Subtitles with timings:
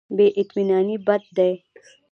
[0.15, 1.53] بې اطمیناني بد دی.